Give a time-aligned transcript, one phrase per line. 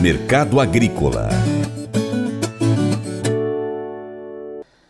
[0.00, 1.28] Mercado Agrícola.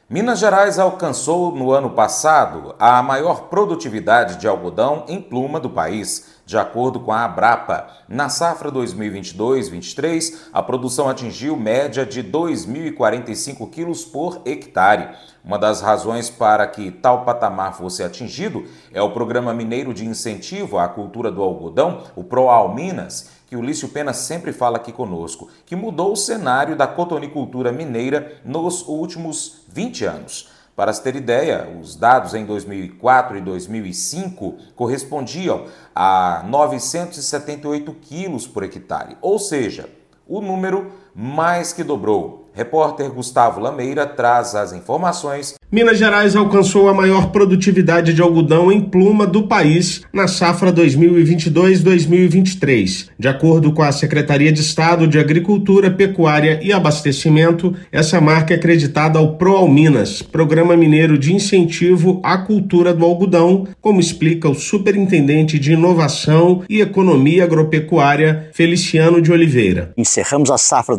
[0.08, 6.39] Minas Gerais alcançou no ano passado a maior produtividade de algodão em pluma do país,
[6.50, 7.86] de acordo com a Abrapa.
[8.08, 15.10] Na safra 2022-23, a produção atingiu média de 2.045 quilos por hectare.
[15.44, 20.76] Uma das razões para que tal patamar fosse atingido é o Programa Mineiro de Incentivo
[20.76, 25.48] à Cultura do Algodão, o ProAl Minas, que o Lício Pena sempre fala aqui conosco,
[25.64, 30.59] que mudou o cenário da cotonicultura mineira nos últimos 20 anos.
[30.80, 38.62] Para se ter ideia, os dados em 2004 e 2005 correspondiam a 978 quilos por
[38.62, 39.90] hectare, ou seja,
[40.26, 42.39] o número mais que dobrou.
[42.52, 48.80] Repórter Gustavo Lameira traz as informações Minas Gerais alcançou a maior produtividade de algodão em
[48.80, 53.06] pluma do país na safra 2022-2023.
[53.16, 58.56] De acordo com a Secretaria de Estado de Agricultura, Pecuária e Abastecimento, essa marca é
[58.56, 65.56] acreditada ao ProAlminas, Programa Mineiro de Incentivo à Cultura do Algodão, como explica o Superintendente
[65.56, 69.92] de Inovação e Economia Agropecuária, Feliciano de Oliveira.
[69.96, 70.96] Encerramos a safra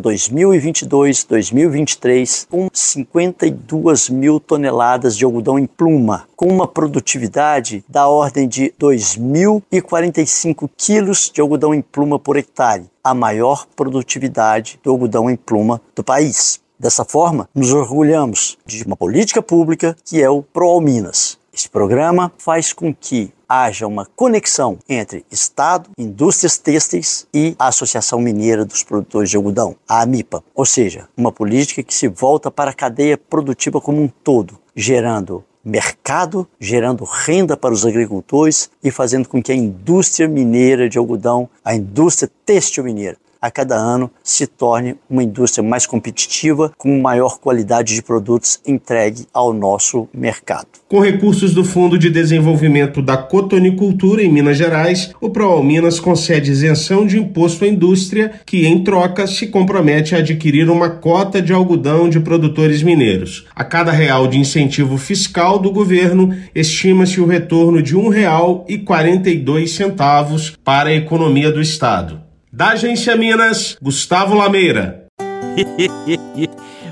[1.50, 8.72] 2022-2023 com 52 mil toneladas de algodão em pluma, com uma produtividade da ordem de
[8.80, 15.80] 2.045 quilos de algodão em pluma por hectare, a maior produtividade do algodão em pluma
[15.94, 16.60] do país.
[16.78, 21.38] Dessa forma, nos orgulhamos de uma política pública que é o ProAlminas.
[21.54, 28.18] Esse programa faz com que haja uma conexão entre Estado, indústrias têxteis e a Associação
[28.18, 32.70] Mineira dos Produtores de Algodão, a AMIPA, ou seja, uma política que se volta para
[32.70, 39.28] a cadeia produtiva como um todo, gerando mercado, gerando renda para os agricultores e fazendo
[39.28, 44.46] com que a indústria mineira de algodão, a indústria têxtil mineira, a cada ano se
[44.46, 50.68] torne uma indústria mais competitiva, com maior qualidade de produtos entregue ao nosso mercado.
[50.88, 56.52] Com recursos do Fundo de Desenvolvimento da Cotonicultura em Minas Gerais, o Proal Minas concede
[56.52, 61.52] isenção de imposto à indústria, que em troca se compromete a adquirir uma cota de
[61.52, 63.48] algodão de produtores mineiros.
[63.56, 70.90] A cada real de incentivo fiscal do governo, estima-se o retorno de R$ 1,42 para
[70.90, 72.22] a economia do estado.
[72.54, 75.06] Da Agência Minas, Gustavo Lameira.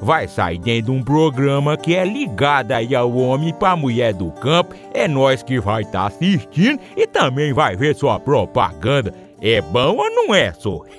[0.00, 4.14] vai sair dentro de um programa que é ligado aí ao homem para a mulher
[4.14, 4.74] do campo.
[4.94, 9.14] É nós que vai estar tá assistindo e também vai ver sua propaganda.
[9.40, 10.80] É bom ou não é, só?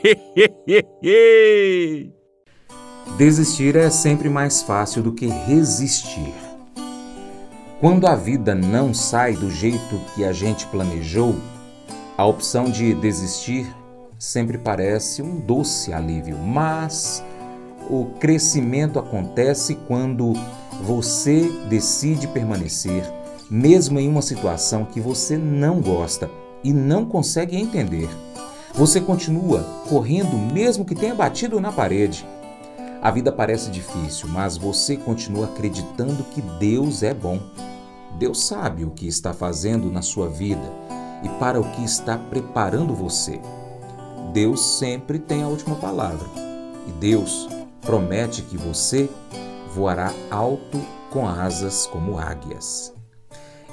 [3.17, 6.33] Desistir é sempre mais fácil do que resistir.
[7.79, 11.35] Quando a vida não sai do jeito que a gente planejou,
[12.17, 13.67] a opção de desistir
[14.19, 17.23] sempre parece um doce alívio, mas
[17.91, 20.31] o crescimento acontece quando
[20.81, 23.03] você decide permanecer,
[23.49, 26.31] mesmo em uma situação que você não gosta
[26.63, 28.09] e não consegue entender.
[28.73, 29.59] Você continua
[29.89, 32.25] correndo mesmo que tenha batido na parede.
[33.01, 37.41] A vida parece difícil, mas você continua acreditando que Deus é bom.
[38.17, 40.71] Deus sabe o que está fazendo na sua vida
[41.23, 43.41] e para o que está preparando você.
[44.31, 46.25] Deus sempre tem a última palavra
[46.87, 47.49] e Deus
[47.81, 49.09] promete que você
[49.73, 52.93] voará alto com asas como águias.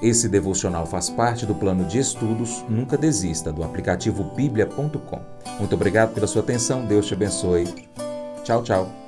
[0.00, 5.20] Esse devocional faz parte do plano de estudos Nunca Desista do aplicativo bíblia.com.
[5.58, 7.88] Muito obrigado pela sua atenção, Deus te abençoe.
[8.44, 9.07] Tchau, tchau.